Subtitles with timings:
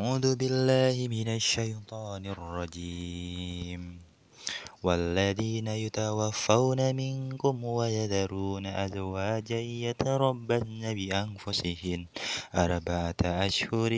[0.00, 4.00] أعوذ بالله من الشيطان الرجيم.
[4.82, 12.06] والذين يتوفون منكم ويذرون أزواجا يتربصن بأنفسهن
[12.54, 13.92] أربعة أشهر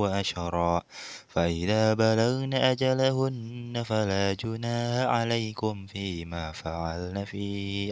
[0.00, 0.82] وعشرا.
[1.28, 7.46] فإذا بلغن أجلهن فلا جناح عليكم فيما فعلن في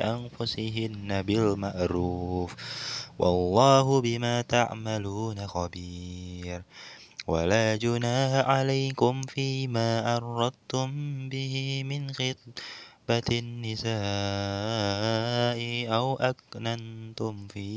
[0.04, 2.56] أنفسهن بالمعروف.
[3.18, 6.62] والله بما تعملون خبير.
[7.27, 10.91] ولا جناح عليكم فيما أردتم
[11.29, 13.92] به من خطبة النساء
[15.95, 17.69] أو أكننتم في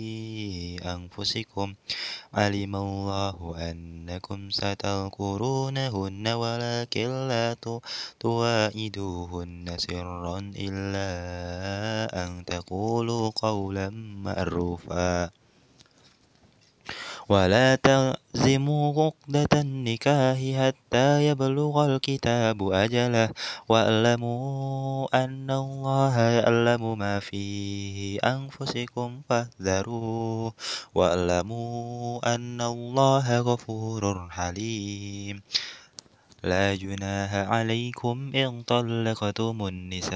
[0.82, 1.74] أنفسكم.
[2.34, 7.55] علم الله أنكم ستذكرونهن ولكن لا
[8.20, 11.10] تواعدوهن سرا إلا
[12.24, 13.90] أن تقولوا قولا
[14.26, 15.45] معروفا.
[17.30, 23.30] ولا تعزموا عقدة النكاح حتى يبلغ الكتاب أجله.
[23.70, 30.54] واعلموا أن الله يعلم ما في أنفسكم فاحذروه.
[30.96, 35.42] واعلموا أن الله غفور حليم.
[36.46, 40.13] لا جناح عليكم إن طلقتم النساء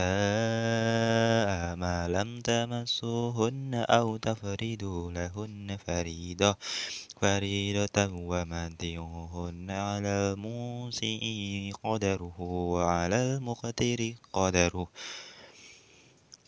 [1.76, 6.56] ما لم تمسوهن أو تفردوا لهن فريضة
[7.22, 11.18] فريضة ومتعوهن على الموسع
[11.84, 14.88] قدره وعلى المقتر قدره.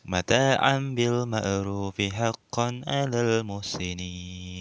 [0.06, 4.61] متاعا بالمعروف حقا على المحسنين.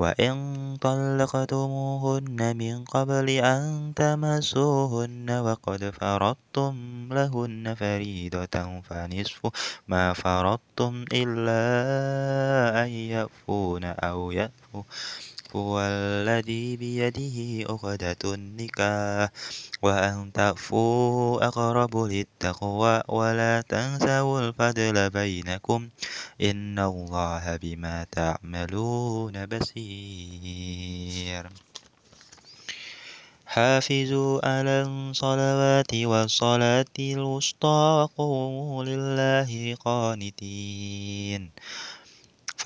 [0.00, 6.74] وإن طلقتموهن من قبل أن تمسوهن وقد فرضتم
[7.12, 9.40] لهن فريضة فنصف
[9.88, 11.62] ما فرضتم إلا
[12.84, 14.82] أن يعفون أو يعفو
[15.56, 19.30] الذي بيده عقدة النكاح
[19.82, 25.88] وأن تعفوا أقرب للتقوى ولا تنسوا الفضل بينكم.
[26.40, 31.50] إن الله بما تعملون بصير.
[33.46, 41.50] حافظوا على الصلوات والصلاة الوسطى وقوموا لله قانتين.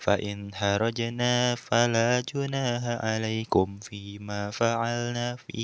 [0.00, 5.62] فإن خرجنا فلا جناح عليكم فيما فعلنا في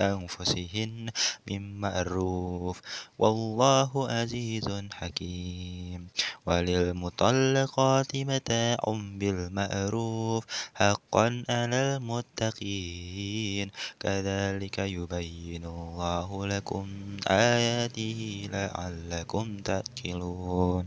[0.00, 1.10] أنفسهن
[1.50, 2.80] من معروف.
[3.18, 6.08] والله عزيز حكيم.
[6.46, 8.80] وللمطلقات متاع
[9.18, 13.70] بالمعروف حقا على المتقين.
[14.00, 16.86] كذلك يبين الله لكم
[17.30, 20.86] آياته لعلكم تأكلون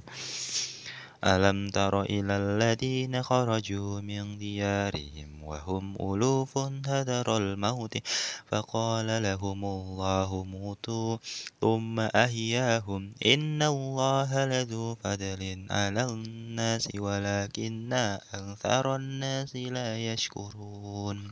[1.24, 7.98] ألم تر إلى الذين خرجوا من ديارهم وهم ألوف هدر الموت
[8.46, 11.18] فقال لهم الله موتوا
[11.62, 17.94] ثم أحياهم إن الله لذو فضل على الناس ولكن
[18.34, 21.31] أكثر الناس لا يشكرون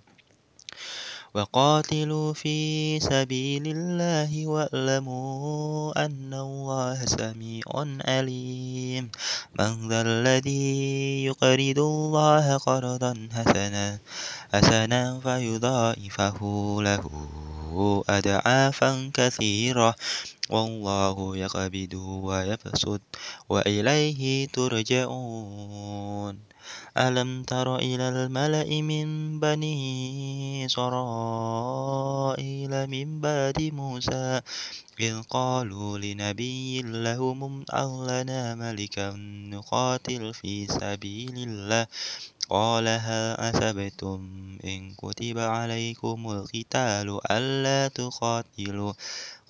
[1.34, 7.66] وقاتلوا في سبيل الله واعلموا أن الله سميع
[8.06, 9.10] عليم.
[9.60, 13.98] من ذا الذي يقرض الله قرضا حسنا
[14.54, 16.40] حسنا فيضاعفه
[16.82, 17.04] له
[18.10, 19.96] أضعافا كثيرة.
[20.50, 23.02] والله يقبض ويبسط
[23.50, 26.13] وإليه ترجعون.
[26.98, 31.90] ألم تر إلى الملأ من بني إسرائيل
[32.88, 34.42] من بعد موسى
[35.00, 39.14] إذ قالوا لنبي لهم ابعث لنا ملكا
[39.50, 41.88] نقاتل في سبيل الله
[42.50, 44.20] قال هل حسبتم
[44.64, 48.94] إن كتب عليكم القتال ألا تقاتلوا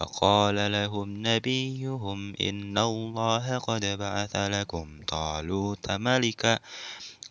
[0.00, 6.58] وقال لهم نبيهم إن الله قد بعث لكم طالوت ملكا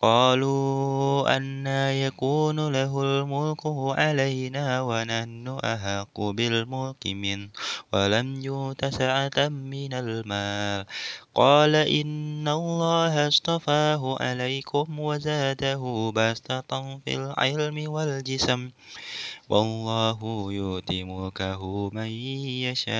[0.01, 3.03] قالوا أنى يكون له
[3.53, 7.49] الملك علينا ونحن أحق بالملك منه
[7.93, 10.85] ولم يؤت سعة من المال.
[11.35, 18.69] قال إن الله اصطفاه عليكم وزاده بسطة في العلم والجسم.
[19.49, 20.19] والله
[20.51, 22.09] يؤتي ملكه من
[22.65, 22.93] يشاء.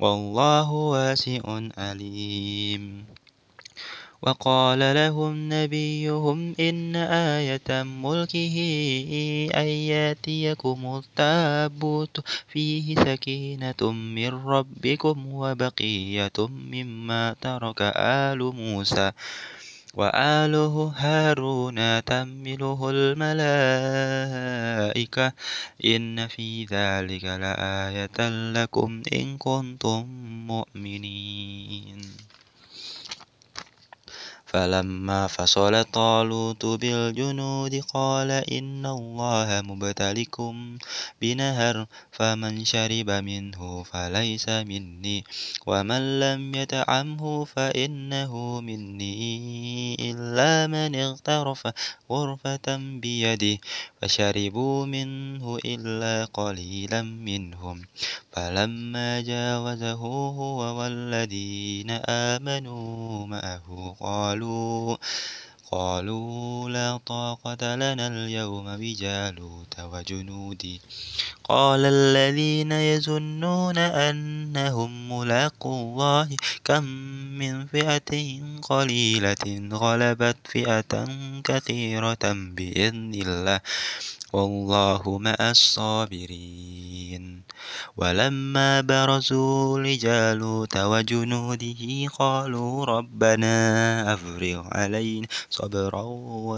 [0.00, 1.40] والله واسع
[1.78, 3.04] عليم.
[4.22, 8.56] وقال لهم نبيهم إن آية ملكه
[9.54, 19.12] أن يأتيكم التابوت فيه سكينة من ربكم وبقية مما ترك آل موسى
[19.94, 20.54] وآل
[20.96, 24.02] هارون تحمله الملائكة
[25.84, 30.06] إن في ذلك لآية لكم إن كنتم
[30.46, 32.29] مؤمنين
[34.50, 40.78] فلما فصل طالوت بالجنود قال إن الله مبتليكم
[41.22, 45.24] بنهر فمن شرب منه فليس مني
[45.66, 49.30] ومن لم يطعمه فإنه مني
[50.10, 51.62] إلا من اغترف
[52.10, 53.58] غرفة بيده
[54.02, 57.82] فشربوا منه إلا قليلا منهم
[58.32, 60.02] فلما جاوزه
[60.40, 64.39] هو والذين آمنوا معه قالوا
[65.72, 70.78] قالوا لا طاقة لنا اليوم بجالوت وجنوده
[71.44, 76.28] قال الذين يظنون أنهم ملاقو الله
[76.64, 76.84] كم
[77.38, 81.08] من فئة قليلة غلبت فئة
[81.44, 82.24] كثيرة
[82.56, 83.60] بإذن الله.
[84.32, 87.42] والله مع الصابرين.
[87.96, 93.54] ولما برزوا لجالوت وجنوده قالوا ربنا
[94.14, 96.02] أفرغ علينا صبرا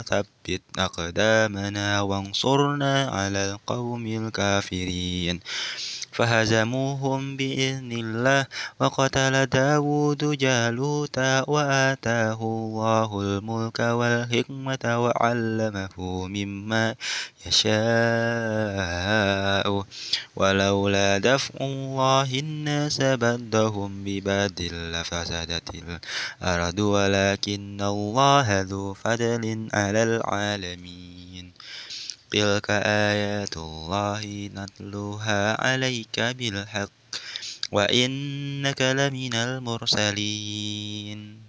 [0.02, 5.40] وثبت أقدامنا وانصرنا على القوم الكافرين.
[6.12, 8.46] فهزموهم بإذن الله
[8.80, 11.18] وقتل داود جالوت
[11.48, 15.96] وآتاه الله الملك والحكمة وعلمه
[16.28, 16.94] مما
[17.46, 18.72] يشاء.
[20.36, 25.68] ولولا دفع الله الناس بعضهم ببعض لفسدت
[26.42, 31.11] الأرض ولكن الله ذو فضل على العالمين.
[32.32, 36.92] تلك آيات الله نتلوها عليك بالحق
[37.72, 41.40] وإنك لمن المرسلين.